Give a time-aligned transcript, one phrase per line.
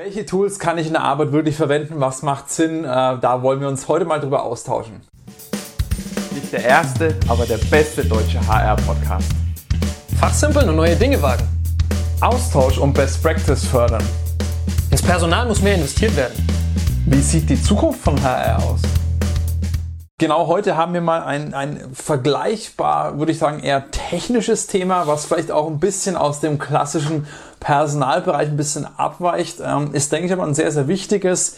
[0.00, 1.94] Welche Tools kann ich in der Arbeit wirklich verwenden?
[1.98, 2.84] Was macht Sinn?
[2.84, 5.00] Äh, da wollen wir uns heute mal drüber austauschen.
[6.30, 9.28] Nicht der erste, aber der beste deutsche HR-Podcast.
[10.20, 11.42] Fachsimpeln und neue Dinge wagen.
[12.20, 14.04] Austausch und Best Practice fördern.
[14.92, 16.46] Ins Personal muss mehr investiert werden.
[17.06, 18.82] Wie sieht die Zukunft von HR aus?
[20.20, 25.26] Genau heute haben wir mal ein, ein vergleichbar, würde ich sagen, eher technisches Thema, was
[25.26, 27.26] vielleicht auch ein bisschen aus dem klassischen
[27.60, 29.58] Personalbereich ein bisschen abweicht.
[29.64, 31.56] Ähm, ist, denke ich, aber ein sehr, sehr wichtiges,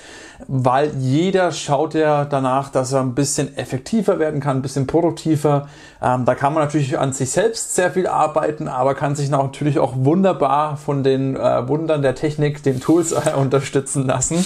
[0.48, 5.68] weil jeder schaut ja danach, dass er ein bisschen effektiver werden kann, ein bisschen produktiver.
[6.02, 9.78] Ähm, da kann man natürlich an sich selbst sehr viel arbeiten, aber kann sich natürlich
[9.78, 14.44] auch wunderbar von den äh, Wundern der Technik, den Tools äh, unterstützen lassen.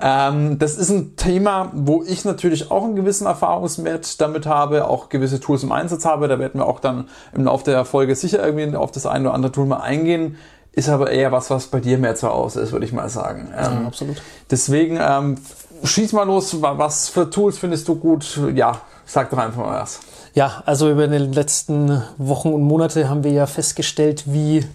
[0.00, 5.08] Ähm, das ist ein Thema, wo ich natürlich auch einen gewissen Erfahrungswert damit habe, auch
[5.08, 6.28] gewisse Tools im Einsatz habe.
[6.28, 9.34] Da werden wir auch dann im Laufe der Folge sicher irgendwie auf das eine oder
[9.34, 10.36] andere Tool mal eingehen.
[10.76, 13.48] Ist aber eher was, was bei dir mehr zu Hause ist, würde ich mal sagen.
[13.56, 14.22] Ähm, ja, absolut.
[14.50, 15.36] Deswegen ähm,
[15.82, 16.54] schieß mal los.
[16.60, 18.38] Was für Tools findest du gut?
[18.54, 20.00] Ja, sag doch einfach mal was.
[20.34, 24.66] Ja, also über die letzten Wochen und Monate haben wir ja festgestellt, wie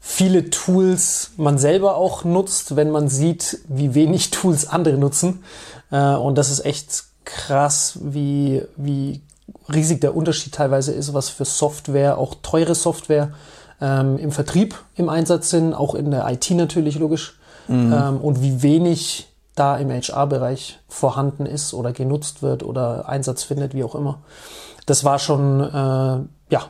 [0.00, 5.44] viele Tools man selber auch nutzt, wenn man sieht, wie wenig Tools andere nutzen.
[5.92, 9.20] Äh, und das ist echt krass, wie, wie
[9.72, 13.30] riesig der Unterschied teilweise ist, was für Software, auch teure Software
[13.82, 17.38] ähm, im Vertrieb im Einsatz sind, auch in der IT natürlich logisch.
[17.68, 17.92] Mhm.
[17.92, 23.74] Ähm, und wie wenig da im HR-Bereich vorhanden ist oder genutzt wird oder Einsatz findet,
[23.74, 24.20] wie auch immer.
[24.86, 26.62] Das war schon, äh, ja,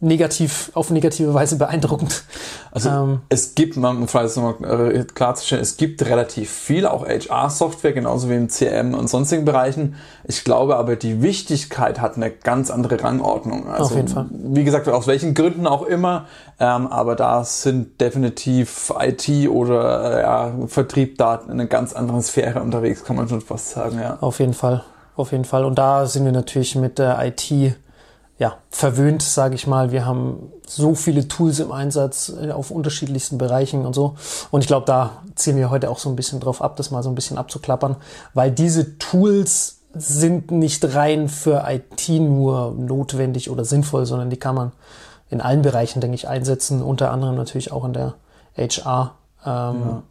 [0.00, 2.22] negativ, auf negative Weise beeindruckend.
[2.70, 7.92] Also ähm, es gibt, man vielleicht nochmal äh, klarzustellen, es gibt relativ viel, auch HR-Software,
[7.92, 9.96] genauso wie im CM und sonstigen Bereichen.
[10.24, 13.68] Ich glaube aber, die Wichtigkeit hat eine ganz andere Rangordnung.
[13.68, 14.26] Also, auf jeden Fall.
[14.30, 16.26] Wie gesagt, aus welchen Gründen auch immer,
[16.60, 22.22] ähm, aber da sind definitiv IT oder äh, ja, Vertrieb da in einer ganz anderen
[22.22, 24.18] Sphäre unterwegs, kann man schon fast sagen, ja.
[24.20, 24.84] Auf jeden Fall,
[25.16, 25.64] auf jeden Fall.
[25.64, 27.74] Und da sind wir natürlich mit der IT
[28.38, 29.90] ja, verwöhnt, sage ich mal.
[29.90, 34.14] Wir haben so viele Tools im Einsatz äh, auf unterschiedlichsten Bereichen und so.
[34.50, 37.02] Und ich glaube, da ziehen wir heute auch so ein bisschen drauf ab, das mal
[37.02, 37.96] so ein bisschen abzuklappern,
[38.34, 44.54] weil diese Tools sind nicht rein für IT nur notwendig oder sinnvoll, sondern die kann
[44.54, 44.72] man
[45.30, 48.14] in allen Bereichen, denke ich, einsetzen, unter anderem natürlich auch in der
[48.56, 49.14] HR.
[49.44, 50.02] Ähm, ja.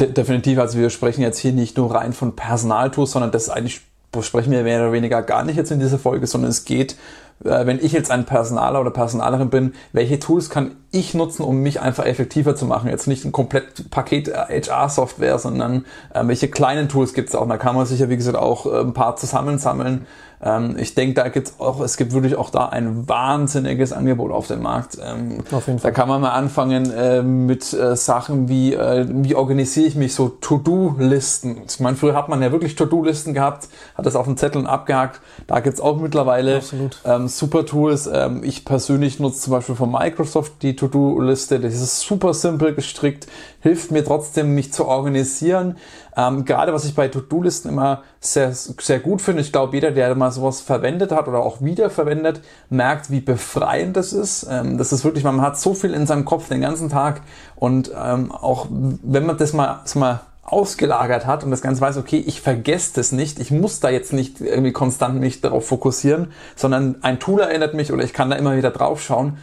[0.00, 3.82] De definitiv, also wir sprechen jetzt hier nicht nur rein von Personaltools, sondern das eigentlich
[4.22, 6.96] sprechen wir mehr oder weniger gar nicht jetzt in dieser Folge, sondern es geht
[7.40, 11.80] wenn ich jetzt ein Personaler oder Personalerin bin, welche Tools kann ich nutzen, um mich
[11.80, 12.88] einfach effektiver zu machen?
[12.88, 17.46] Jetzt nicht ein komplett Paket HR-Software, sondern äh, welche kleinen Tools gibt es auch?
[17.46, 20.06] Da kann man sicher, wie gesagt, auch äh, ein paar zusammensammeln
[20.42, 24.46] ähm, ich denke, da gibt's auch, es gibt wirklich auch da ein wahnsinniges Angebot auf
[24.48, 24.98] dem Markt.
[25.02, 25.90] Ähm, auf jeden Fall.
[25.90, 30.14] Da kann man mal anfangen äh, mit äh, Sachen wie, äh, wie organisiere ich mich
[30.14, 31.62] so To-Do-Listen.
[31.66, 35.20] Ich meine, früher hat man ja wirklich To-Do-Listen gehabt, hat das auf den Zetteln abgehakt.
[35.46, 36.60] Da gibt's auch mittlerweile
[37.04, 38.08] ähm, super Tools.
[38.12, 41.60] Ähm, ich persönlich nutze zum Beispiel von Microsoft die To-Do-Liste.
[41.60, 43.26] Das ist super simpel gestrickt,
[43.60, 45.78] hilft mir trotzdem, mich zu organisieren.
[46.16, 50.14] Ähm, gerade was ich bei To-Do-Listen immer sehr, sehr gut finde, ich glaube, jeder, der
[50.14, 54.46] mal sowas verwendet hat oder auch wiederverwendet, merkt, wie befreiend das ist.
[54.50, 57.22] Ähm, das ist wirklich, man hat so viel in seinem Kopf den ganzen Tag
[57.56, 61.96] und ähm, auch wenn man das mal, das mal ausgelagert hat und das Ganze weiß,
[61.96, 66.32] okay, ich vergesse das nicht, ich muss da jetzt nicht irgendwie konstant mich darauf fokussieren,
[66.54, 69.38] sondern ein Tool erinnert mich oder ich kann da immer wieder drauf schauen.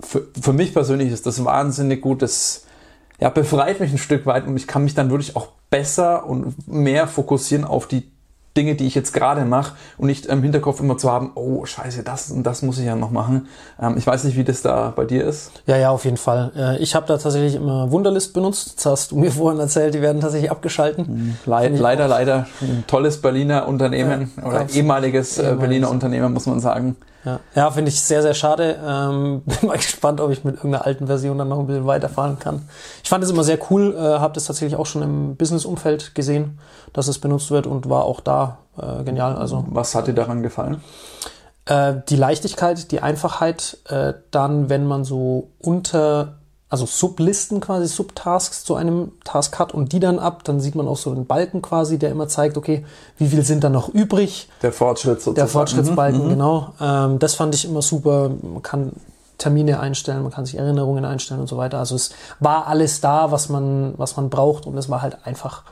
[0.00, 2.64] Für, für mich persönlich ist das wahnsinnig gut, das
[3.20, 6.66] ja, befreit mich ein Stück weit und ich kann mich dann wirklich auch besser und
[6.66, 8.10] mehr fokussieren auf die
[8.56, 12.02] Dinge, die ich jetzt gerade mache und nicht im Hinterkopf immer zu haben, oh scheiße,
[12.02, 13.46] das und das muss ich ja noch machen.
[13.80, 15.52] Ähm, ich weiß nicht, wie das da bei dir ist.
[15.66, 16.50] Ja, ja, auf jeden Fall.
[16.56, 18.74] Äh, ich habe da tatsächlich immer Wunderlist benutzt.
[18.76, 21.06] Das hast du mir vorhin erzählt, die werden tatsächlich abgeschalten.
[21.06, 22.46] Hm, Le leider, leider.
[22.60, 26.96] Ein tolles Berliner Unternehmen ja, oder ehemaliges, äh, ehemaliges Berliner Unternehmen, muss man sagen.
[27.24, 28.78] Ja, ja finde ich sehr, sehr schade.
[28.84, 32.38] Ähm, bin mal gespannt, ob ich mit irgendeiner alten Version dann noch ein bisschen weiterfahren
[32.38, 32.68] kann.
[33.02, 36.58] Ich fand es immer sehr cool, äh, habe das tatsächlich auch schon im Business-Umfeld gesehen,
[36.92, 39.36] dass es benutzt wird und war auch da äh, genial.
[39.36, 40.82] Also Was hat dir daran gefallen?
[41.66, 46.39] Äh, die Leichtigkeit, die Einfachheit, äh, dann, wenn man so unter
[46.70, 50.86] also Sublisten quasi, Subtasks zu einem Task hat und die dann ab, dann sieht man
[50.86, 52.86] auch so einen Balken quasi, der immer zeigt, okay,
[53.18, 54.48] wie viel sind da noch übrig?
[54.62, 55.34] Der Fortschritt sozusagen.
[55.34, 56.30] Der Fortschrittsbalken, mhm, mhm.
[56.30, 56.72] genau.
[56.80, 58.30] Ähm, das fand ich immer super.
[58.40, 58.92] Man kann
[59.36, 61.78] Termine einstellen, man kann sich Erinnerungen einstellen und so weiter.
[61.78, 65.64] Also es war alles da, was man, was man braucht und es war halt einfach,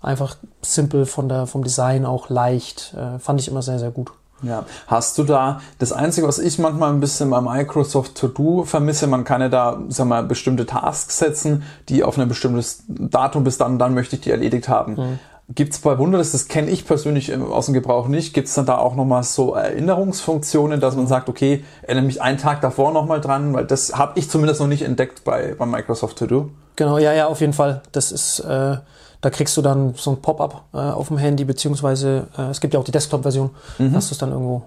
[0.00, 2.94] einfach simpel von der, vom Design auch leicht.
[2.96, 4.12] Äh, fand ich immer sehr, sehr gut.
[4.42, 8.64] Ja, hast du da das Einzige, was ich manchmal ein bisschen bei Microsoft To Do
[8.64, 13.44] vermisse, man kann ja da, sag mal, bestimmte Tasks setzen, die auf ein bestimmtes Datum
[13.44, 14.94] bis dann, dann möchte ich die erledigt haben.
[14.94, 15.18] Mhm.
[15.54, 18.66] Gibt es bei Wunderlist, das kenne ich persönlich aus dem Gebrauch nicht, gibt es dann
[18.66, 23.22] da auch nochmal so Erinnerungsfunktionen, dass man sagt, okay, erinnere mich einen Tag davor nochmal
[23.22, 26.50] dran, weil das habe ich zumindest noch nicht entdeckt bei, bei Microsoft To Do.
[26.76, 27.80] Genau, ja, ja, auf jeden Fall.
[27.92, 28.76] Das ist, äh,
[29.20, 32.74] da kriegst du dann so ein Pop-up äh, auf dem Handy, beziehungsweise äh, es gibt
[32.74, 33.92] ja auch die Desktop-Version, mhm.
[33.92, 34.62] dass du es dann irgendwo,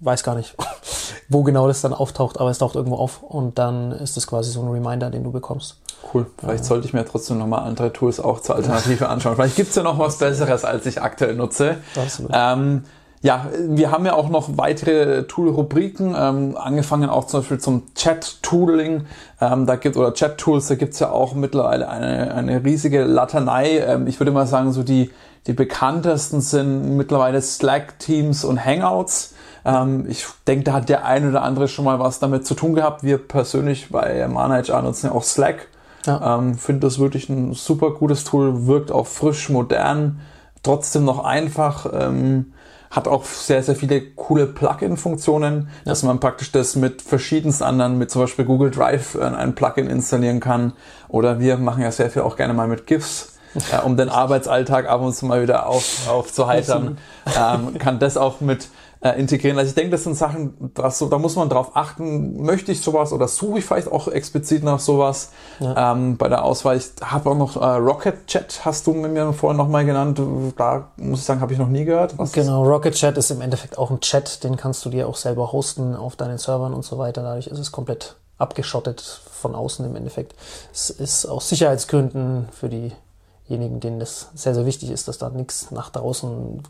[0.00, 0.54] weiß gar nicht,
[1.28, 4.50] wo genau das dann auftaucht, aber es taucht irgendwo auf und dann ist das quasi
[4.50, 5.76] so ein Reminder, den du bekommst.
[6.12, 6.26] Cool.
[6.38, 6.68] Vielleicht ja.
[6.68, 9.34] sollte ich mir trotzdem nochmal andere Tools auch zur Alternative anschauen.
[9.36, 11.78] Vielleicht gibt es ja noch was Besseres, als ich aktuell nutze.
[11.96, 12.30] Absolut.
[12.34, 12.84] Ähm,
[13.26, 19.06] ja, wir haben ja auch noch weitere Tool-Rubriken, ähm, angefangen auch zum Beispiel zum Chat-Tooling.
[19.40, 23.78] Ähm, da gibt oder Chat-Tools, da gibt's ja auch mittlerweile eine, eine riesige Latanei.
[23.78, 25.10] Ähm, ich würde mal sagen, so die,
[25.48, 29.34] die bekanntesten sind mittlerweile Slack, Teams und Hangouts.
[29.64, 32.76] Ähm, ich denke, da hat der ein oder andere schon mal was damit zu tun
[32.76, 33.02] gehabt.
[33.02, 35.66] Wir persönlich bei ManaHR nutzen ja auch Slack.
[36.06, 36.38] Ja.
[36.38, 40.20] Ähm, Finde das wirklich ein super gutes Tool, wirkt auch frisch, modern,
[40.62, 41.86] trotzdem noch einfach.
[41.92, 42.52] Ähm,
[42.96, 45.90] hat auch sehr, sehr viele coole Plugin-Funktionen, ja.
[45.90, 49.88] dass man praktisch das mit verschiedensten anderen, mit zum Beispiel Google Drive äh, ein Plugin
[49.88, 50.72] installieren kann.
[51.08, 53.34] Oder wir machen ja sehr viel auch gerne mal mit GIFs.
[53.70, 56.98] Äh, um den Arbeitsalltag ab und zu mal wieder auf, aufzuheitern,
[57.38, 58.68] ähm, kann das auch mit
[59.00, 59.58] äh, integrieren.
[59.58, 63.12] Also ich denke, das sind Sachen, das da muss man drauf achten, möchte ich sowas
[63.12, 65.92] oder suche ich vielleicht auch explizit nach sowas ja.
[65.92, 66.76] ähm, bei der Auswahl.
[66.76, 70.20] Ich habe auch noch äh, Rocket Chat, hast du mir vorhin nochmal genannt.
[70.56, 72.18] Da muss ich sagen, habe ich noch nie gehört.
[72.18, 75.16] Was genau, Rocket Chat ist im Endeffekt auch ein Chat, den kannst du dir auch
[75.16, 77.22] selber hosten auf deinen Servern und so weiter.
[77.22, 80.34] Dadurch ist es komplett abgeschottet von außen im Endeffekt.
[80.72, 85.70] Es ist aus Sicherheitsgründen für diejenigen, denen das sehr, sehr wichtig ist, dass da nichts
[85.70, 86.62] nach draußen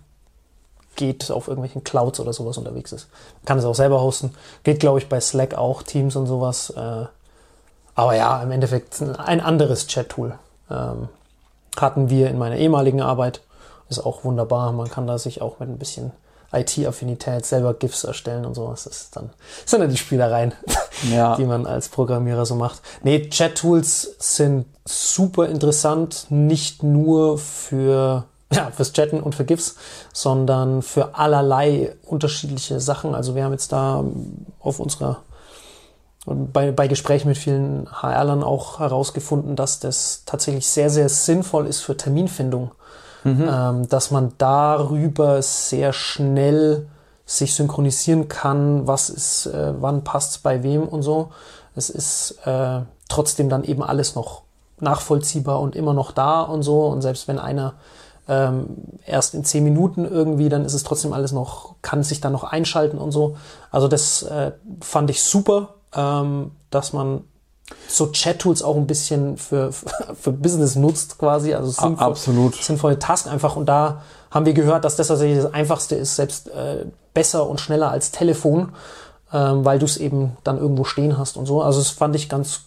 [0.96, 3.08] geht, auf irgendwelchen Clouds oder sowas unterwegs ist.
[3.37, 4.34] Man kann es auch selber hosten.
[4.64, 6.70] Geht, glaube ich, bei Slack auch, Teams und sowas.
[6.70, 7.06] Äh,
[7.94, 10.38] aber ja, im Endeffekt ein anderes Chat-Tool.
[10.70, 11.08] Ähm,
[11.76, 13.40] hatten wir in meiner ehemaligen Arbeit.
[13.88, 14.72] Ist auch wunderbar.
[14.72, 16.12] Man kann da sich auch mit ein bisschen
[16.52, 18.84] IT-Affinität selber GIFs erstellen und sowas.
[18.84, 19.31] Das, ist dann,
[19.62, 20.54] das sind dann die Spielereien,
[21.12, 21.37] ja.
[21.37, 22.82] die man als Programmierer so macht.
[23.02, 29.76] Nee, Chat-Tools sind super interessant, nicht nur für ja, fürs Chatten und für GIFs,
[30.12, 33.14] sondern für allerlei unterschiedliche Sachen.
[33.14, 34.04] Also wir haben jetzt da
[34.60, 35.22] auf unserer
[36.26, 41.82] bei, bei Gesprächen mit vielen HRlern auch herausgefunden, dass das tatsächlich sehr, sehr sinnvoll ist
[41.82, 42.72] für Terminfindung.
[43.22, 43.48] Mhm.
[43.50, 46.87] Ähm, dass man darüber sehr schnell
[47.25, 51.31] sich synchronisieren kann, was ist, äh, wann passt bei wem und so.
[51.75, 54.43] Es ist äh, trotzdem dann eben alles noch
[54.78, 56.87] nachvollziehbar und immer noch da und so.
[56.87, 57.75] Und selbst wenn einer
[58.28, 58.67] ähm,
[59.06, 62.44] erst in zehn Minuten irgendwie, dann ist es trotzdem alles noch, kann sich dann noch
[62.44, 63.37] einschalten und so.
[63.70, 67.25] Also das äh, fand ich super, ähm, dass man
[67.88, 69.73] so Chat-Tools auch ein bisschen für,
[70.20, 72.55] für Business nutzt quasi, also sinnvoll, Absolut.
[72.56, 73.56] sinnvolle Task einfach.
[73.56, 77.61] Und da haben wir gehört, dass das tatsächlich das Einfachste ist, selbst äh, besser und
[77.61, 78.72] schneller als Telefon,
[79.32, 81.62] ähm, weil du es eben dann irgendwo stehen hast und so.
[81.62, 82.66] Also das fand ich ganz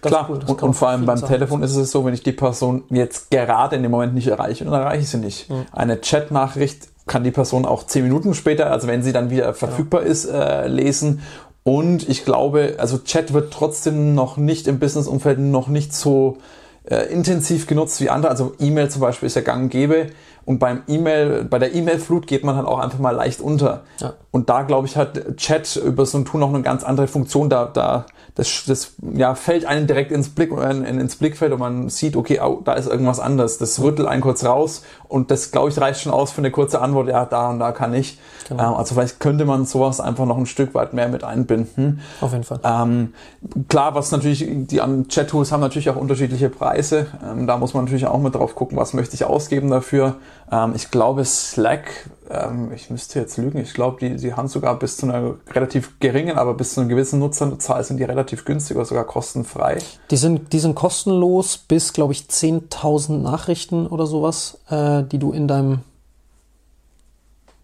[0.00, 2.32] Ganz Klar, cool, und, und, vor allem beim Telefon ist es so, wenn ich die
[2.32, 5.50] Person jetzt gerade in dem Moment nicht erreiche, dann erreiche ich sie nicht.
[5.50, 5.66] Mhm.
[5.72, 10.02] Eine Chat-Nachricht kann die Person auch zehn Minuten später, also wenn sie dann wieder verfügbar
[10.02, 10.12] genau.
[10.12, 11.22] ist, äh, lesen.
[11.64, 16.38] Und ich glaube, also Chat wird trotzdem noch nicht im Business-Umfeld noch nicht so
[16.84, 18.30] äh, intensiv genutzt wie andere.
[18.30, 20.06] Also E-Mail zum Beispiel ist ja gang und gäbe.
[20.46, 23.82] Und beim E-Mail, bei der E-Mail-Flut geht man halt auch einfach mal leicht unter.
[24.00, 24.14] Ja.
[24.38, 27.50] Und da glaube ich hat Chat über so ein Tool noch eine ganz andere Funktion.
[27.50, 31.88] Da, da das, das ja, fällt einem direkt ins Blick äh, ins Blickfeld und man
[31.88, 33.58] sieht, okay, oh, da ist irgendwas anders.
[33.58, 36.80] Das rüttelt einen kurz raus und das, glaube ich, reicht schon aus für eine kurze
[36.80, 38.20] Antwort, ja, da und da kann ich.
[38.48, 38.62] Genau.
[38.62, 42.00] Ähm, also vielleicht könnte man sowas einfach noch ein Stück weit mehr mit einbinden.
[42.20, 42.60] Auf jeden Fall.
[42.62, 43.12] Ähm,
[43.68, 47.08] klar, was natürlich, die Chat-Tools haben natürlich auch unterschiedliche Preise.
[47.28, 50.14] Ähm, da muss man natürlich auch mit drauf gucken, was möchte ich ausgeben dafür.
[50.52, 54.78] Ähm, ich glaube, Slack ähm, ich müsste jetzt lügen, ich glaube, die, die haben sogar
[54.78, 58.76] bis zu einer relativ geringen, aber bis zu einer gewissen Nutzerzahl sind die relativ günstig
[58.76, 59.78] oder sogar kostenfrei.
[60.10, 65.32] Die sind, die sind kostenlos bis, glaube ich, 10.000 Nachrichten oder sowas, äh, die du
[65.32, 65.80] in deinem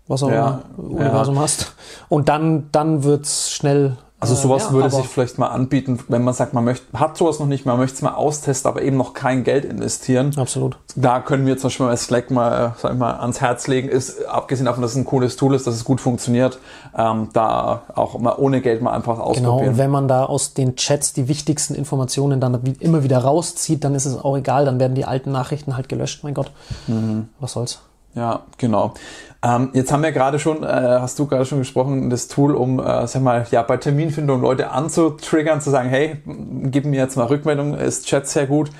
[0.07, 1.41] was auch ja, immer Universum ja.
[1.41, 1.75] hast.
[2.09, 3.97] Und dann, dann wird's schnell
[4.31, 7.39] also sowas ja, würde sich vielleicht mal anbieten, wenn man sagt, man möchte, hat sowas
[7.39, 10.33] noch nicht, man möchte es mal austesten, aber eben noch kein Geld investieren.
[10.37, 10.77] Absolut.
[10.97, 14.25] Da können wir zum Beispiel bei Slack mal, sag ich mal, ans Herz legen, ist,
[14.27, 16.59] abgesehen davon, dass es ein cooles Tool ist, dass es gut funktioniert,
[16.97, 19.57] ähm, da auch mal ohne Geld mal einfach ausprobieren.
[19.59, 23.85] Genau, und wenn man da aus den Chats die wichtigsten Informationen dann immer wieder rauszieht,
[23.85, 26.51] dann ist es auch egal, dann werden die alten Nachrichten halt gelöscht, mein Gott.
[26.87, 27.29] Mhm.
[27.41, 27.81] Was soll's.
[28.15, 28.95] Ja, genau.
[29.43, 32.79] Ähm, jetzt haben wir gerade schon, äh, hast du gerade schon gesprochen, das Tool, um,
[32.79, 36.23] äh, sag mal, ja, bei Terminfindung Leute anzutriggern, zu sagen, hey,
[36.65, 38.71] gib mir jetzt mal Rückmeldung, ist Chat sehr gut.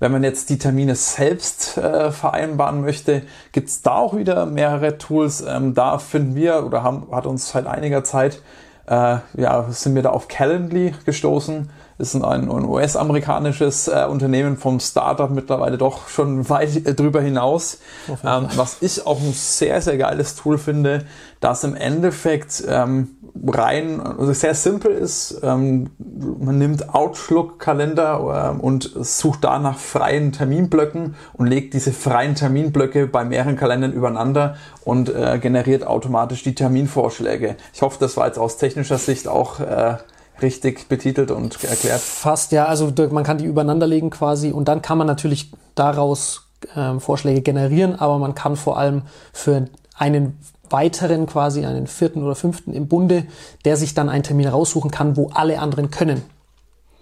[0.00, 3.22] Wenn man jetzt die Termine selbst äh, vereinbaren möchte,
[3.52, 5.44] gibt es da auch wieder mehrere Tools.
[5.46, 8.40] Ähm, da finden wir oder haben, hat uns seit einiger Zeit,
[8.86, 15.30] äh, ja, sind wir da auf Calendly gestoßen ist ein, US-amerikanisches äh, Unternehmen vom Startup
[15.30, 17.78] mittlerweile doch schon weit äh, drüber hinaus.
[18.24, 21.04] Ähm, was ich auch ein sehr, sehr geiles Tool finde,
[21.40, 25.40] das im Endeffekt ähm, rein also sehr simpel ist.
[25.42, 32.34] Ähm, man nimmt Outlook-Kalender äh, und sucht da nach freien Terminblöcken und legt diese freien
[32.34, 37.56] Terminblöcke bei mehreren Kalendern übereinander und äh, generiert automatisch die Terminvorschläge.
[37.72, 39.96] Ich hoffe, das war jetzt aus technischer Sicht auch äh,
[40.42, 42.00] richtig betitelt und erklärt?
[42.00, 42.66] Fast, ja.
[42.66, 47.42] Also man kann die übereinander legen quasi und dann kann man natürlich daraus ähm, Vorschläge
[47.42, 50.38] generieren, aber man kann vor allem für einen
[50.68, 53.26] weiteren, quasi einen vierten oder fünften im Bunde,
[53.64, 56.22] der sich dann einen Termin raussuchen kann, wo alle anderen können.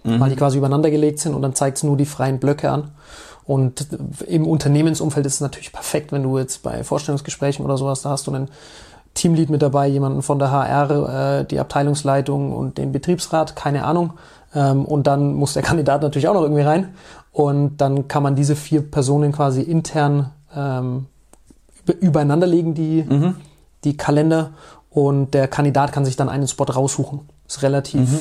[0.03, 0.19] Mhm.
[0.19, 2.91] Weil die quasi übereinander gelegt sind und dann zeigt es nur die freien Blöcke an.
[3.45, 3.87] Und
[4.27, 8.27] im Unternehmensumfeld ist es natürlich perfekt, wenn du jetzt bei Vorstellungsgesprächen oder sowas, da hast
[8.27, 8.49] du einen
[9.13, 14.13] Teamlead mit dabei, jemanden von der HR, äh, die Abteilungsleitung und den Betriebsrat, keine Ahnung.
[14.55, 16.93] Ähm, und dann muss der Kandidat natürlich auch noch irgendwie rein.
[17.31, 21.07] Und dann kann man diese vier Personen quasi intern ähm,
[21.99, 23.35] übereinander legen, die, mhm.
[23.83, 24.51] die Kalender.
[24.89, 27.21] Und der Kandidat kann sich dann einen Spot raussuchen.
[27.47, 28.19] Ist relativ, mhm.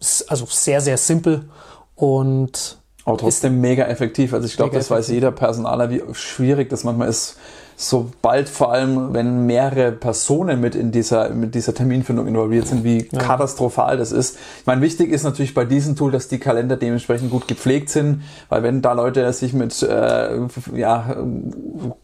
[0.00, 1.48] ist also sehr, sehr simpel
[1.94, 4.34] und aber trotzdem mega effektiv.
[4.34, 4.96] Also ich glaube, das effektiv.
[4.98, 7.36] weiß jeder Personaler, wie schwierig das manchmal ist,
[7.76, 13.06] sobald vor allem, wenn mehrere Personen mit in dieser, mit dieser Terminfindung involviert sind, wie
[13.12, 13.18] ja.
[13.18, 14.38] katastrophal das ist.
[14.60, 18.22] Ich meine, wichtig ist natürlich bei diesem Tool, dass die Kalender dementsprechend gut gepflegt sind,
[18.48, 20.38] weil wenn da Leute sich mit äh,
[20.74, 21.16] ja,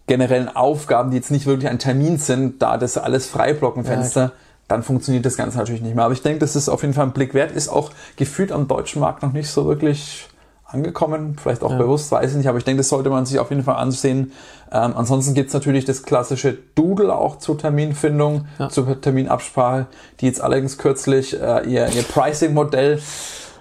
[0.06, 4.32] generellen Aufgaben, die jetzt nicht wirklich ein Termin sind, da das alles Freiblockenfenster, ja,
[4.68, 6.04] dann funktioniert das Ganze natürlich nicht mehr.
[6.04, 8.68] Aber ich denke, das ist auf jeden Fall ein Blick wert, ist auch gefühlt am
[8.68, 10.28] deutschen Markt noch nicht so wirklich
[10.72, 11.78] angekommen, vielleicht auch ja.
[11.78, 14.32] bewusst, weiß ich nicht, aber ich denke, das sollte man sich auf jeden Fall ansehen.
[14.70, 18.68] Ähm, ansonsten gibt's natürlich das klassische Doodle auch zur Terminfindung, ja.
[18.68, 19.86] zur Terminabsprache,
[20.20, 23.00] die jetzt allerdings kürzlich äh, ihr, ihr Pricing-Modell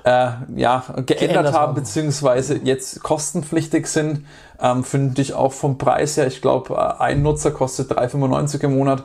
[0.04, 4.26] äh, ja, geändert, geändert haben, beziehungsweise jetzt kostenpflichtig sind.
[4.60, 8.78] Ähm, Finde ich auch vom Preis her, ich glaube, äh, ein Nutzer kostet 3,95 im
[8.78, 9.04] Monat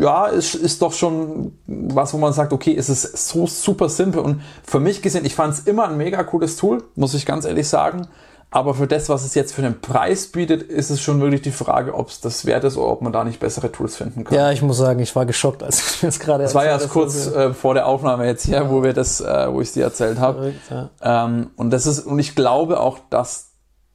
[0.00, 4.20] ja, es ist doch schon was, wo man sagt, okay, es ist so super simpel
[4.20, 7.44] und für mich gesehen, ich fand es immer ein mega cooles Tool, muss ich ganz
[7.44, 8.08] ehrlich sagen.
[8.50, 11.50] Aber für das, was es jetzt für den Preis bietet, ist es schon wirklich die
[11.50, 14.34] Frage, ob es das wert ist oder ob man da nicht bessere Tools finden kann.
[14.34, 16.70] Ja, ich muss sagen, ich war geschockt, als ich mir das gerade Das war ja
[16.70, 18.70] erst kurz äh, vor der Aufnahme jetzt hier, ja.
[18.70, 20.54] wo wir das, äh, wo ich es dir erzählt habe.
[20.70, 20.88] Ja.
[21.02, 23.47] Ähm, und das ist, und ich glaube auch, dass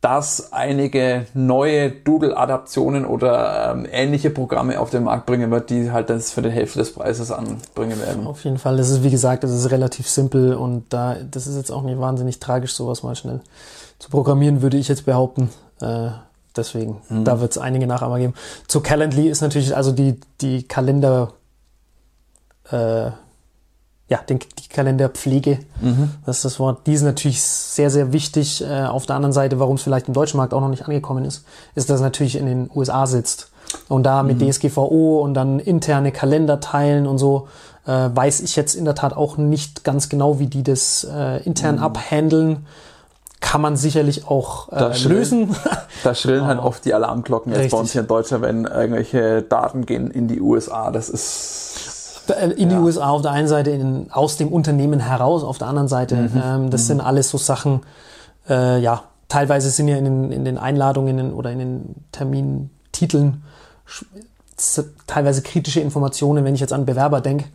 [0.04, 6.10] dass einige neue Doodle-Adaptionen oder ähm, ähnliche Programme auf den Markt bringen wird, die halt
[6.10, 8.28] das für die Hälfte des Preises anbringen werden.
[8.28, 8.76] Auf jeden Fall.
[8.76, 12.02] Das ist, wie gesagt, das ist relativ simpel und da, das ist jetzt auch nicht
[12.02, 13.40] wahnsinnig tragisch, sowas mal schnell
[13.98, 15.50] zu programmieren, würde ich jetzt behaupten.
[15.80, 16.10] Äh,
[16.54, 17.24] deswegen, mhm.
[17.24, 18.34] da wird es einige Nachahmer geben.
[18.68, 21.32] Zu Calendly ist natürlich also die, die Kalender,
[22.70, 23.12] äh,
[24.14, 26.12] ja, den, die Kalenderpflege, mhm.
[26.24, 26.86] das ist das Wort.
[26.86, 28.64] Die ist natürlich sehr, sehr wichtig.
[28.64, 31.26] Äh, auf der anderen Seite, warum es vielleicht im deutschen Markt auch noch nicht angekommen
[31.26, 33.50] ist, ist, dass es natürlich in den USA sitzt.
[33.90, 34.52] Und da mit mhm.
[34.52, 37.48] DSGVO und dann interne Kalender teilen und so,
[37.88, 41.42] äh, weiß ich jetzt in der Tat auch nicht ganz genau, wie die das äh,
[41.42, 41.84] intern mhm.
[41.84, 42.68] abhandeln.
[43.40, 45.56] Kann man sicherlich auch äh, da lösen.
[46.04, 47.72] da schrillen halt oft die Alarmglocken jetzt Richtig.
[47.72, 50.92] bei uns hier in Deutschland, wenn irgendwelche Daten gehen in die USA.
[50.92, 51.73] Das ist
[52.56, 55.88] in die USA auf der einen Seite, in, aus dem Unternehmen heraus auf der anderen
[55.88, 56.16] Seite.
[56.16, 56.42] Mhm.
[56.44, 56.88] Ähm, das mhm.
[56.88, 57.82] sind alles so Sachen,
[58.50, 63.44] äh, ja, teilweise sind ja in den, in den Einladungen oder in den Termintiteln
[65.08, 67.46] teilweise kritische Informationen, wenn ich jetzt an Bewerber denke.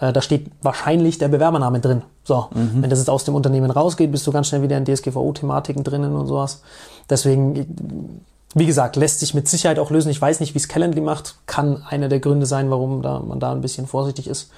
[0.00, 2.02] Äh, da steht wahrscheinlich der Bewerbername drin.
[2.24, 2.82] So, mhm.
[2.82, 6.14] wenn das jetzt aus dem Unternehmen rausgeht, bist du ganz schnell wieder in DSGVO-Thematiken drinnen
[6.14, 6.62] und sowas.
[7.08, 10.10] Deswegen wie gesagt, lässt sich mit Sicherheit auch lösen.
[10.10, 11.36] Ich weiß nicht, wie es Calendly macht.
[11.46, 14.50] Kann einer der Gründe sein, warum da, man da ein bisschen vorsichtig ist.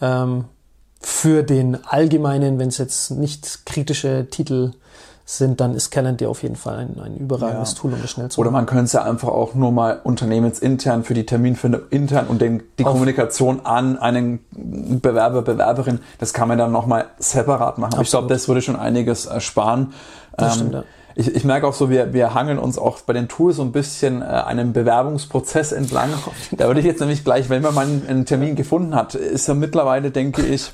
[0.00, 0.44] Ähm,
[1.00, 4.72] für den allgemeinen, wenn es jetzt nicht kritische Titel
[5.24, 7.78] sind, dann ist Calendly auf jeden Fall ein, ein überragendes ja.
[7.78, 8.48] Tool, um das schnell zu machen.
[8.48, 12.40] Oder man könnte es ja einfach auch nur mal unternehmensintern für die Terminfindung intern und
[12.40, 17.94] den, die auf Kommunikation an einen Bewerber, Bewerberin, das kann man dann nochmal separat machen.
[17.94, 18.06] Absolut.
[18.06, 19.92] Ich glaube, das würde schon einiges ersparen.
[20.36, 20.84] Das ähm, stimmt, ja
[21.14, 23.72] ich, ich merke auch so, wir, wir hangeln uns auch bei den Tools so ein
[23.72, 26.10] bisschen äh, einem Bewerbungsprozess entlang.
[26.52, 29.48] Da würde ich jetzt nämlich gleich, wenn man mal einen, einen Termin gefunden hat, ist
[29.48, 30.72] er mittlerweile, denke ich,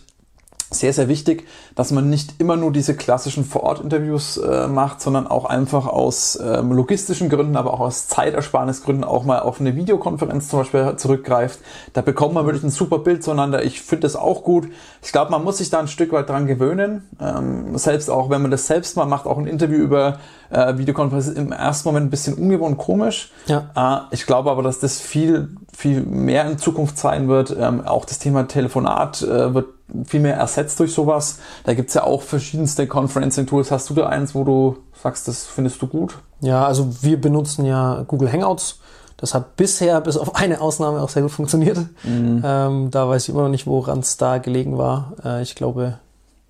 [0.70, 5.46] sehr, sehr wichtig, dass man nicht immer nur diese klassischen Vor-Ort-Interviews äh, macht, sondern auch
[5.46, 10.60] einfach aus ähm, logistischen Gründen, aber auch aus Zeitersparnisgründen auch mal auf eine Videokonferenz zum
[10.60, 11.60] Beispiel zurückgreift.
[11.94, 13.64] Da bekommt man wirklich ein super Bild zueinander.
[13.64, 14.68] Ich finde das auch gut.
[15.02, 17.08] Ich glaube, man muss sich da ein Stück weit dran gewöhnen.
[17.18, 20.18] Ähm, selbst auch, wenn man das selbst mal macht, auch ein Interview über
[20.50, 23.32] äh, Videokonferenz ist im ersten Moment ein bisschen ungewohnt komisch.
[23.46, 23.70] Ja.
[23.74, 27.56] Äh, ich glaube aber, dass das viel, viel mehr in Zukunft sein wird.
[27.58, 31.38] Ähm, auch das Thema Telefonat äh, wird viel mehr ersetzt durch sowas.
[31.64, 33.70] Da gibt's ja auch verschiedenste Conferencing-Tools.
[33.70, 36.18] Hast du da eins, wo du sagst, das findest du gut?
[36.40, 38.80] Ja, also wir benutzen ja Google Hangouts.
[39.16, 41.78] Das hat bisher bis auf eine Ausnahme auch sehr gut funktioniert.
[42.04, 42.42] Mhm.
[42.44, 45.12] Ähm, da weiß ich immer noch nicht, woran es da gelegen war.
[45.24, 45.98] Äh, ich glaube.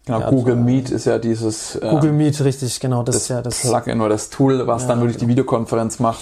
[0.05, 1.77] Genau, ja, Google Meet ist ja dieses.
[1.77, 3.03] Äh, Google Meet, richtig, genau.
[3.03, 5.27] Das, das ist ja das Plugin oder das Tool, was ja, dann wirklich genau.
[5.27, 6.21] die Videokonferenz macht.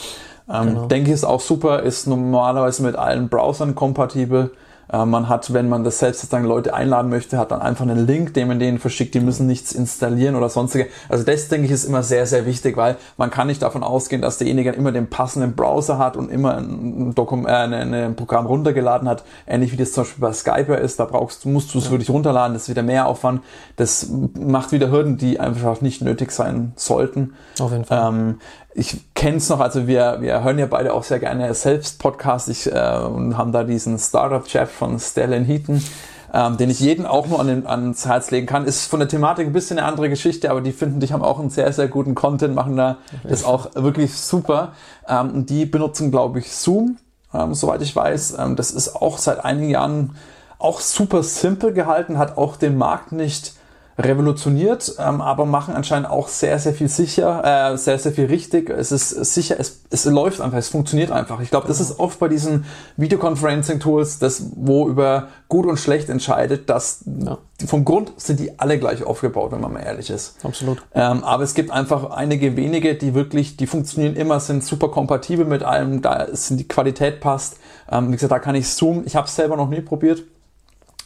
[0.48, 0.86] Ähm, genau.
[0.86, 4.52] Denke ich, ist auch super, ist normalerweise mit allen Browsern kompatibel.
[4.92, 8.06] Äh, man hat, wenn man das selbst sozusagen Leute einladen möchte, hat dann einfach einen
[8.06, 9.14] Link, den man denen verschickt.
[9.14, 10.88] Die müssen nichts installieren oder sonstige.
[11.08, 14.22] Also das denke ich ist immer sehr, sehr wichtig, weil man kann nicht davon ausgehen,
[14.22, 19.08] dass derjenige immer den passenden Browser hat und immer ein, Dokum äh, ein Programm runtergeladen
[19.08, 19.24] hat.
[19.46, 21.00] Ähnlich wie das zum Beispiel bei Skype ist.
[21.00, 21.90] Da brauchst du, musst du es ja.
[21.90, 22.54] wirklich runterladen.
[22.54, 23.42] Das ist wieder mehr Aufwand.
[23.76, 27.34] Das macht wieder Hürden, die einfach nicht nötig sein sollten.
[27.58, 28.08] Auf jeden Fall.
[28.08, 28.38] Ähm,
[28.76, 32.48] ich kenne es noch, also wir, wir hören ja beide auch sehr gerne selbst Podcasts
[32.48, 35.82] ich, äh, und haben da diesen Startup-Chef von Stellan Heaton,
[36.34, 38.66] ähm, den ich jeden auch nur an den, ans Herz legen kann.
[38.66, 41.40] Ist von der Thematik ein bisschen eine andere Geschichte, aber die finden, die haben auch
[41.40, 43.28] einen sehr, sehr guten Content, machen da okay.
[43.30, 44.72] das auch wirklich super.
[45.08, 46.98] Ähm, die benutzen, glaube ich, Zoom,
[47.32, 48.36] ähm, soweit ich weiß.
[48.38, 50.16] Ähm, das ist auch seit einigen Jahren
[50.58, 53.54] auch super simpel gehalten, hat auch den Markt nicht
[53.98, 58.68] revolutioniert, ähm, aber machen anscheinend auch sehr, sehr viel sicher, äh, sehr, sehr viel richtig.
[58.68, 61.40] Es ist sicher, es, es läuft einfach, es funktioniert einfach.
[61.40, 62.66] Ich glaube, das ist oft bei diesen
[62.98, 67.38] Videoconferencing-Tools, das, wo über gut und schlecht entscheidet, dass ja.
[67.66, 70.36] vom Grund sind die alle gleich aufgebaut, wenn man mal ehrlich ist.
[70.44, 70.82] Absolut.
[70.94, 75.46] Ähm, aber es gibt einfach einige wenige, die wirklich, die funktionieren immer, sind super kompatibel
[75.46, 77.56] mit allem, da ist die Qualität passt.
[77.90, 80.24] Ähm, wie gesagt, da kann ich Zoom, ich habe es selber noch nie probiert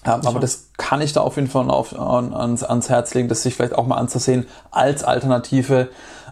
[0.06, 3.28] ja, aber das kann ich da auf jeden Fall auf, an, ans, ans Herz legen,
[3.28, 5.88] das sich vielleicht auch mal anzusehen als Alternative.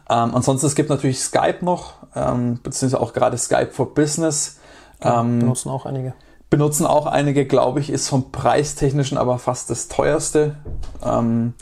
[0.08, 4.58] Ähm, ansonsten, es gibt natürlich Skype noch, ähm, beziehungsweise auch gerade Skype for Business.
[5.04, 6.14] Ja, ähm, benutzen auch einige.
[6.50, 10.56] Benutzen auch einige, glaube ich, ist vom Preistechnischen aber fast das teuerste.
[11.04, 11.52] Ähm,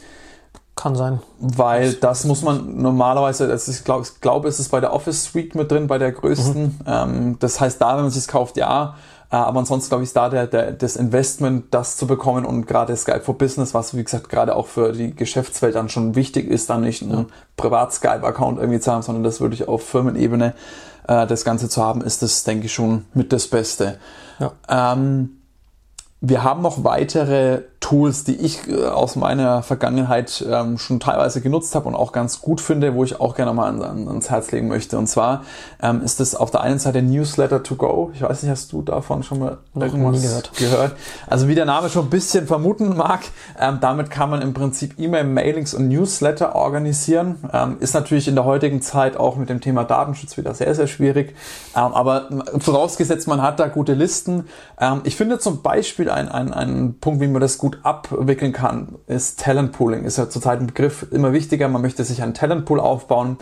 [0.77, 1.21] kann sein.
[1.41, 4.93] Weil das muss man normalerweise, das ist, ich glaube, ich glaube, es ist bei der
[4.93, 6.63] Office Suite mit drin, bei der größten.
[6.63, 6.79] Mhm.
[6.87, 8.95] Ähm, das heißt, da, wenn man es kauft, ja.
[9.31, 12.67] Äh, aber ansonsten glaube ich, ist da der, der, das Investment, das zu bekommen und
[12.67, 16.49] gerade Skype for Business, was wie gesagt gerade auch für die Geschäftswelt dann schon wichtig
[16.49, 20.55] ist, dann nicht einen Privat-Skype-Account irgendwie zu haben, sondern das wirklich auf Firmenebene
[21.09, 23.99] äh, das Ganze zu haben, ist das, denke ich, schon mit das Beste.
[24.39, 24.53] Ja.
[24.69, 25.36] Ähm,
[26.21, 31.75] wir haben noch weitere Tools, die ich äh, aus meiner Vergangenheit ähm, schon teilweise genutzt
[31.75, 34.51] habe und auch ganz gut finde, wo ich auch gerne mal an, an, ans Herz
[34.51, 34.99] legen möchte.
[34.99, 35.45] Und zwar
[35.81, 38.11] ähm, ist es auf der einen Seite Newsletter to go.
[38.15, 40.53] Ich weiß nicht, hast du davon schon mal noch irgendwas gehört.
[40.57, 40.97] gehört?
[41.29, 43.21] Also wie der Name schon ein bisschen vermuten mag,
[43.61, 47.37] ähm, damit kann man im Prinzip E-Mail-Mailings und Newsletter organisieren.
[47.53, 50.87] Ähm, ist natürlich in der heutigen Zeit auch mit dem Thema Datenschutz wieder sehr, sehr
[50.89, 51.37] schwierig.
[51.77, 54.49] Ähm, aber vorausgesetzt, man hat da gute Listen.
[54.81, 58.97] Ähm, ich finde zum Beispiel ein, ein, ein Punkt, wie man das gut abwickeln kann,
[59.07, 60.05] ist Talentpooling.
[60.05, 61.69] Ist ja zurzeit ein Begriff immer wichtiger.
[61.69, 63.39] Man möchte sich einen Talentpool aufbauen.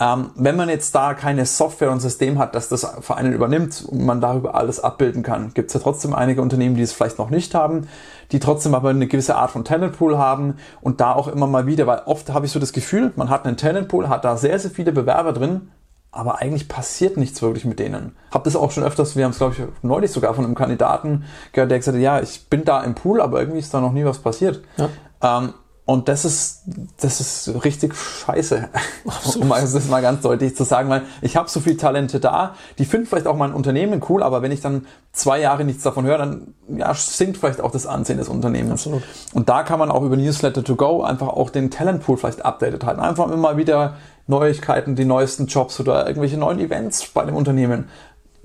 [0.00, 3.84] Ähm, wenn man jetzt da keine Software und System hat, das das für einen übernimmt
[3.86, 7.18] und man darüber alles abbilden kann, gibt es ja trotzdem einige Unternehmen, die es vielleicht
[7.18, 7.88] noch nicht haben,
[8.32, 11.86] die trotzdem aber eine gewisse Art von Talentpool haben und da auch immer mal wieder,
[11.86, 14.70] weil oft habe ich so das Gefühl, man hat einen Talentpool, hat da sehr, sehr
[14.70, 15.68] viele Bewerber drin,
[16.12, 18.14] aber eigentlich passiert nichts wirklich mit denen.
[18.30, 21.24] Hab das auch schon öfters, wir haben es glaube ich neulich sogar von einem Kandidaten
[21.52, 23.92] gehört, der gesagt hat, ja, ich bin da im Pool, aber irgendwie ist da noch
[23.92, 24.62] nie was passiert.
[24.76, 24.90] Ja.
[25.22, 26.62] Ähm, und das ist,
[27.00, 28.68] das ist richtig scheiße,
[29.40, 32.84] um das mal ganz deutlich zu sagen, weil ich habe so viel Talente da, die
[32.84, 36.18] finden vielleicht auch mein Unternehmen cool, aber wenn ich dann zwei Jahre nichts davon höre,
[36.18, 38.86] dann ja, sinkt vielleicht auch das Ansehen des Unternehmens.
[38.86, 39.02] Absolut.
[39.32, 42.84] Und da kann man auch über Newsletter to go einfach auch den Talentpool vielleicht updated
[42.84, 43.00] halten.
[43.00, 43.96] Einfach immer wieder
[44.28, 47.88] Neuigkeiten, die neuesten Jobs oder irgendwelche neuen Events bei dem Unternehmen.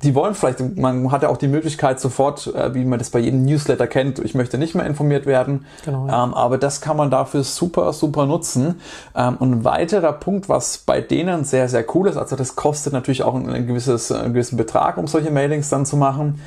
[0.03, 3.19] Die wollen vielleicht, man hat ja auch die Möglichkeit sofort, äh, wie man das bei
[3.19, 5.65] jedem Newsletter kennt, ich möchte nicht mehr informiert werden.
[5.86, 6.23] Genau, ja.
[6.23, 8.79] ähm, aber das kann man dafür super, super nutzen.
[9.15, 12.93] Ähm, und ein weiterer Punkt, was bei denen sehr, sehr cool ist, also das kostet
[12.93, 16.39] natürlich auch ein, gewisses, einen gewissen Betrag, um solche Mailings dann zu machen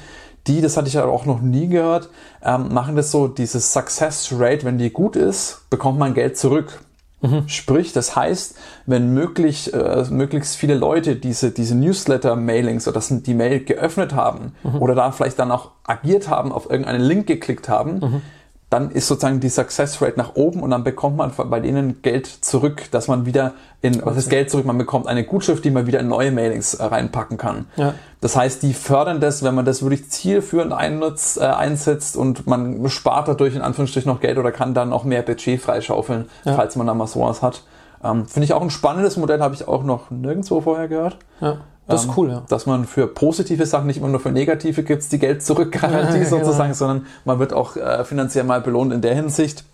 [0.47, 2.09] die, das hatte ich ja auch noch nie gehört,
[2.43, 6.81] ähm, machen das so, dieses Success Rate, wenn die gut ist, bekommt man Geld zurück.
[7.23, 7.49] Mhm.
[7.49, 8.57] Sprich, das heißt,
[8.87, 14.55] wenn möglich, äh, möglichst viele Leute diese, diese Newsletter-Mailings oder das, die Mail geöffnet haben
[14.63, 14.81] mhm.
[14.81, 18.23] oder da vielleicht dann auch agiert haben, auf irgendeinen Link geklickt haben, mhm.
[18.71, 22.27] Dann ist sozusagen die Success Rate nach oben und dann bekommt man bei denen Geld
[22.27, 24.65] zurück, dass man wieder in, was ist Geld zurück?
[24.65, 27.67] Man bekommt eine Gutschrift, die man wieder in neue Mailings äh, reinpacken kann.
[27.75, 27.95] Ja.
[28.21, 32.89] Das heißt, die fördern das, wenn man das wirklich zielführend einnutzt, äh, einsetzt und man
[32.89, 36.55] spart dadurch in Anführungsstrichen noch Geld oder kann dann auch mehr Budget freischaufeln, ja.
[36.55, 37.65] falls man da mal sowas hat.
[38.05, 41.19] Ähm, Finde ich auch ein spannendes Modell, habe ich auch noch nirgendwo vorher gehört.
[41.41, 41.59] Ja.
[41.91, 42.43] Das ist ähm, cool, ja.
[42.49, 46.19] Dass man für positive Sachen nicht immer nur für negative gibt es die Geld zurückgarantie
[46.19, 46.75] ja, sozusagen, genau.
[46.75, 49.65] sondern man wird auch äh, finanziell mal belohnt in der Hinsicht.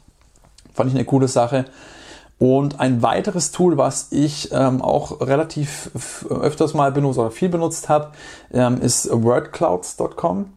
[0.74, 1.66] Fand ich eine coole Sache.
[2.38, 5.90] Und ein weiteres Tool, was ich ähm, auch relativ
[6.28, 8.08] öfters mal benutzt oder viel benutzt habe,
[8.52, 10.52] ähm, ist wordclouds.com.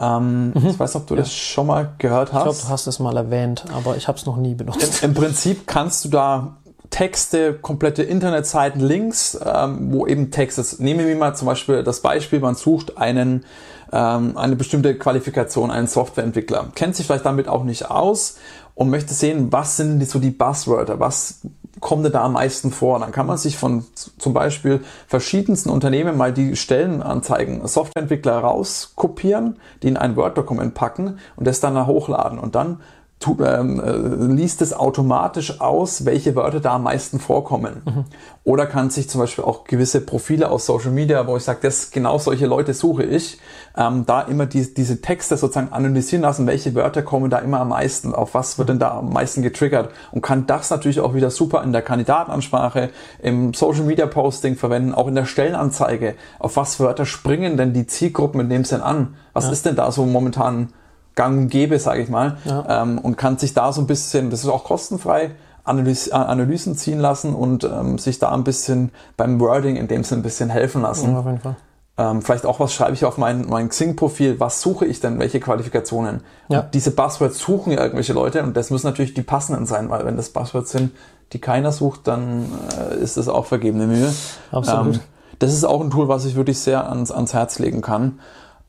[0.00, 0.66] Ähm, mhm.
[0.68, 1.20] Ich weiß nicht, ob du ja.
[1.20, 2.38] das schon mal gehört hast.
[2.38, 5.02] Ich glaube, du hast es mal erwähnt, aber ich habe es noch nie benutzt.
[5.02, 6.56] Im, Im, Prinzip kannst du da
[6.90, 12.40] Texte, komplette Internetseiten, Links, ähm, wo eben Texte, nehmen wir mal zum Beispiel das Beispiel,
[12.40, 13.44] man sucht einen,
[13.92, 18.36] ähm, eine bestimmte Qualifikation, einen Softwareentwickler, kennt sich vielleicht damit auch nicht aus
[18.74, 21.40] und möchte sehen, was sind so die Buzzwörter, was
[21.80, 22.98] kommt denn da am meisten vor?
[22.98, 29.88] Dann kann man sich von zum Beispiel verschiedensten Unternehmen mal die Stellenanzeigen Softwareentwickler rauskopieren, die
[29.88, 32.38] in ein Word-Dokument packen und das dann hochladen.
[32.38, 32.80] Und dann
[33.20, 37.82] tu, ähm, äh, liest es automatisch aus, welche Wörter da am meisten vorkommen.
[37.84, 38.04] Mhm.
[38.44, 41.90] Oder kann sich zum Beispiel auch gewisse Profile aus Social Media, wo ich sage, das
[41.90, 43.38] genau solche Leute suche ich,
[43.76, 47.68] ähm, da immer die, diese Texte sozusagen analysieren lassen, welche Wörter kommen da immer am
[47.68, 51.30] meisten, auf was wird denn da am meisten getriggert und kann das natürlich auch wieder
[51.30, 52.88] super in der Kandidatenansprache,
[53.22, 56.14] im Social Media Posting verwenden, auch in der Stellenanzeige.
[56.38, 59.14] Auf was Wörter springen denn die Zielgruppen mit dem denn an?
[59.34, 59.52] Was ja.
[59.52, 60.72] ist denn da so momentan
[61.14, 62.82] gang und gäbe, sage ich mal, ja.
[62.82, 65.32] ähm, und kann sich da so ein bisschen, das ist auch kostenfrei,
[65.64, 70.04] Analys äh, Analysen ziehen lassen und ähm, sich da ein bisschen beim Wording in dem
[70.04, 71.12] Sinne ein bisschen helfen lassen.
[71.12, 71.56] Ja, auf jeden Fall.
[71.98, 75.38] Ähm, vielleicht auch, was schreibe ich auf mein, mein Xing-Profil, was suche ich denn, welche
[75.38, 76.22] Qualifikationen?
[76.48, 76.60] Ja.
[76.60, 80.06] Und diese Buzzwords suchen ja irgendwelche Leute und das müssen natürlich die passenden sein, weil
[80.06, 80.92] wenn das Buzzwords sind,
[81.32, 82.46] die keiner sucht, dann
[82.78, 84.10] äh, ist das auch vergebene Mühe.
[84.50, 84.96] Absolut.
[84.96, 85.00] Ähm,
[85.40, 88.20] das ist auch ein Tool, was ich wirklich sehr ans, ans Herz legen kann.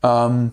[0.02, 0.52] Ähm,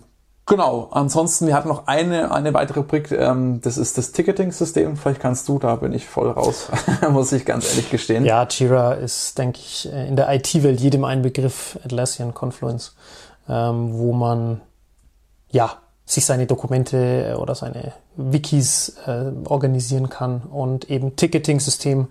[0.50, 4.98] Genau, ansonsten, wir hatten noch eine, eine weitere Rubrik, ähm, das ist das Ticketing-System.
[4.98, 6.70] Vielleicht kannst du, da bin ich voll raus,
[7.12, 8.26] muss ich ganz ehrlich gestehen.
[8.26, 12.96] Ja, Jira ist, denke ich, in der IT-Welt jedem ein Begriff, Atlassian Confluence,
[13.48, 14.62] ähm, wo man,
[15.52, 22.08] ja, sich seine Dokumente oder seine Wikis äh, organisieren kann und eben Ticketing-System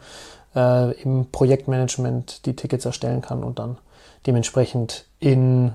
[0.54, 3.78] äh, im Projektmanagement die Tickets erstellen kann und dann
[4.28, 5.72] dementsprechend in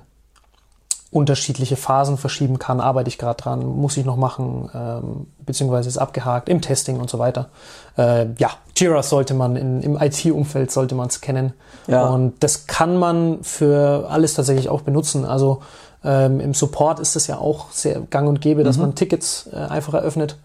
[1.14, 6.00] unterschiedliche Phasen verschieben kann, arbeite ich gerade dran, muss ich noch machen, ähm, beziehungsweise ist
[6.00, 7.50] abgehakt im Testing und so weiter.
[7.98, 11.54] Äh, ja, Jira sollte man in, im IT-Umfeld sollte man es kennen.
[11.88, 12.08] Ja.
[12.08, 15.24] Und das kann man für alles tatsächlich auch benutzen.
[15.24, 15.62] Also
[16.04, 18.84] ähm, im Support ist es ja auch sehr gang und gäbe, dass mhm.
[18.84, 20.38] man Tickets äh, einfach eröffnet.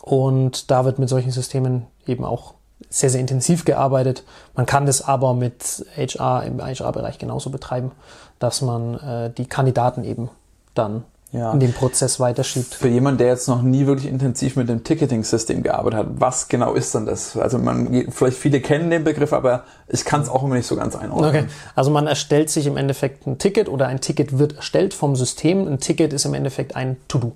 [0.00, 2.54] Und da wird mit solchen Systemen eben auch
[2.90, 4.24] sehr, sehr intensiv gearbeitet.
[4.54, 7.92] Man kann das aber mit HR im HR-Bereich genauso betreiben
[8.38, 10.30] dass man äh, die Kandidaten eben
[10.74, 11.52] dann ja.
[11.52, 12.74] in den Prozess weiterschiebt.
[12.74, 16.74] Für jemanden, der jetzt noch nie wirklich intensiv mit dem Ticketing-System gearbeitet hat, was genau
[16.74, 17.36] ist denn das?
[17.36, 20.76] Also man, vielleicht viele kennen den Begriff, aber ich kann es auch immer nicht so
[20.76, 21.28] ganz einordnen.
[21.28, 21.44] Okay.
[21.74, 25.66] Also man erstellt sich im Endeffekt ein Ticket oder ein Ticket wird erstellt vom System.
[25.68, 27.32] Ein Ticket ist im Endeffekt ein To-Do,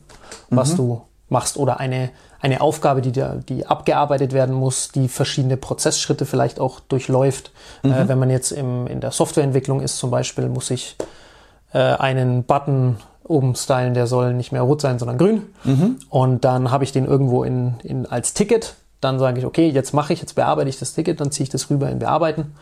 [0.48, 0.76] was mhm.
[0.76, 2.10] du machst oder eine,
[2.42, 7.52] eine Aufgabe, die, da, die abgearbeitet werden muss, die verschiedene Prozessschritte vielleicht auch durchläuft.
[7.84, 7.92] Äh, mhm.
[7.94, 10.96] Äh, wenn man jetzt im, in der Softwareentwicklung ist zum Beispiel, muss ich
[11.72, 15.42] äh, einen Button oben stylen, der soll nicht mehr rot sein, sondern grün.
[15.62, 16.00] Mhm.
[16.10, 18.74] Und dann habe ich den irgendwo in, in, als Ticket.
[19.00, 21.50] Dann sage ich, okay, jetzt mache ich, jetzt bearbeite ich das Ticket, dann ziehe ich
[21.50, 22.54] das rüber in Bearbeiten.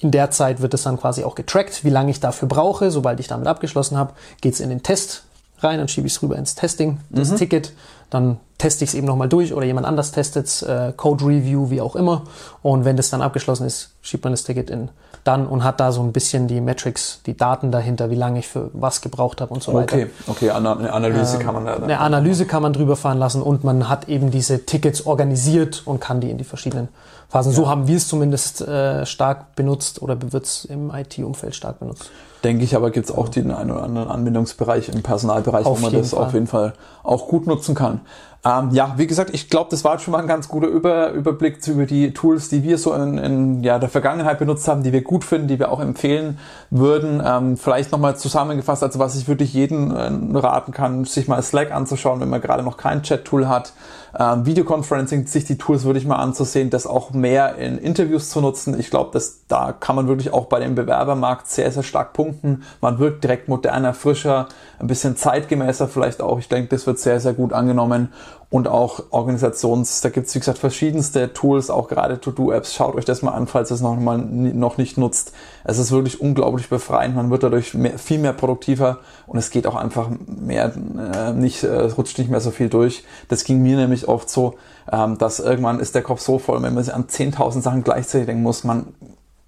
[0.00, 2.90] In der Zeit wird es dann quasi auch getrackt, wie lange ich dafür brauche.
[2.90, 5.22] Sobald ich damit abgeschlossen habe, geht es in den Test
[5.60, 7.36] rein, dann schiebe ich es rüber ins Testing, das mhm.
[7.36, 7.72] Ticket,
[8.10, 11.70] dann teste ich es eben nochmal durch oder jemand anders testet es, äh, Code Review,
[11.70, 12.24] wie auch immer.
[12.62, 14.90] Und wenn das dann abgeschlossen ist, schiebt man das Ticket in
[15.24, 18.48] dann und hat da so ein bisschen die Metrics, die Daten dahinter, wie lange ich
[18.48, 19.94] für was gebraucht habe und so weiter.
[19.96, 21.76] Okay, okay, eine Analyse ähm, kann man da.
[21.76, 26.00] Eine Analyse kann man drüber fahren lassen und man hat eben diese Tickets organisiert und
[26.00, 26.88] kann die in die verschiedenen
[27.28, 27.52] Phasen.
[27.52, 27.56] Ja.
[27.56, 32.10] So haben wir es zumindest äh, stark benutzt oder wird es im IT-Umfeld stark benutzt.
[32.44, 35.82] Denke ich, aber gibt es auch den einen oder anderen Anwendungsbereich im Personalbereich, auf wo
[35.82, 36.24] man das Fall.
[36.24, 38.00] auf jeden Fall auch gut nutzen kann.
[38.44, 41.66] Ähm, ja, wie gesagt, ich glaube, das war schon mal ein ganz guter Über Überblick
[41.66, 45.02] über die Tools, die wir so in, in ja, der Vergangenheit benutzt haben, die wir
[45.02, 46.38] gut finden, die wir auch empfehlen
[46.70, 47.20] würden.
[47.24, 51.72] Ähm, vielleicht nochmal zusammengefasst, also was ich wirklich jedem äh, raten kann, sich mal Slack
[51.72, 53.72] anzuschauen, wenn man gerade noch kein Chat-Tool hat.
[54.18, 58.78] Ähm, Videoconferencing, sich die Tools wirklich mal anzusehen, das auch mehr in Interviews zu nutzen.
[58.78, 62.62] Ich glaube, dass da kann man wirklich auch bei dem Bewerbermarkt sehr, sehr stark punkten.
[62.80, 66.38] Man wirkt direkt moderner, frischer, ein bisschen zeitgemäßer vielleicht auch.
[66.38, 68.12] Ich denke, das wird sehr, sehr gut angenommen
[68.50, 72.72] und auch Organisations, da gibt's wie gesagt verschiedenste Tools, auch gerade To-Do-Apps.
[72.72, 75.32] Schaut euch das mal an, falls ihr es noch, mal, noch nicht nutzt.
[75.64, 79.66] Es ist wirklich unglaublich befreiend, man wird dadurch mehr, viel mehr produktiver und es geht
[79.66, 80.72] auch einfach mehr,
[81.14, 83.04] äh, nicht, äh, rutscht nicht mehr so viel durch.
[83.28, 84.54] Das ging mir nämlich oft so,
[84.90, 88.28] ähm, dass irgendwann ist der Kopf so voll, wenn man sich an 10.000 Sachen gleichzeitig
[88.28, 88.94] denken muss, man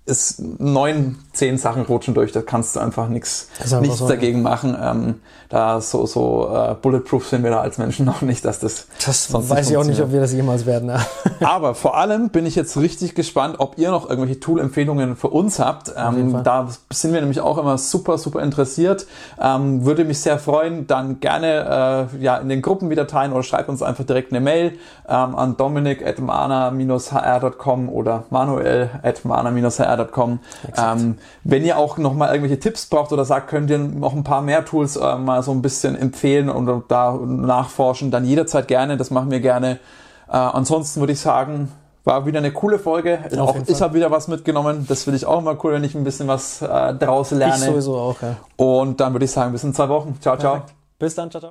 [0.04, 3.48] ist neun, zehn Sachen rutschen durch, da kannst du einfach nichts
[3.81, 4.76] nichts so, dagegen machen.
[4.79, 5.14] Ähm,
[5.48, 8.88] da so, so äh, bulletproof sind wir da als Menschen noch nicht, dass das.
[9.05, 10.87] Das weiß ich auch nicht, ob wir das jemals werden.
[10.87, 11.00] Ne?
[11.40, 15.59] Aber vor allem bin ich jetzt richtig gespannt, ob ihr noch irgendwelche Tool-Empfehlungen für uns
[15.59, 15.94] habt.
[15.96, 19.07] Ähm, da sind wir nämlich auch immer super, super interessiert.
[19.40, 20.87] Ähm, würde mich sehr freuen.
[20.87, 24.40] Dann gerne äh, ja in den Gruppen wieder teilen oder schreibt uns einfach direkt eine
[24.40, 24.72] Mail
[25.09, 30.38] ähm, an dominik at mana-hr.com oder manuel at mana-hr hr.com.
[30.76, 34.25] Ähm, wenn ihr auch noch mal irgendwelche Tipps braucht oder sagt, könnt ihr noch ein
[34.25, 38.97] paar mehr Tools äh, mal so ein bisschen empfehlen und da nachforschen, dann jederzeit gerne.
[38.97, 39.79] Das machen wir gerne.
[40.29, 41.73] Äh, ansonsten würde ich sagen,
[42.05, 43.19] war wieder eine coole Folge.
[43.38, 44.87] Auch ich habe wieder was mitgenommen.
[44.88, 47.55] Das finde ich auch immer cool, wenn ich ein bisschen was äh, daraus lerne.
[47.55, 48.37] Ich sowieso auch, ja.
[48.57, 50.16] Und dann würde ich sagen, bis in zwei Wochen.
[50.21, 50.62] Ciao, ciao.
[50.99, 51.49] Bis dann, ciao, ciao.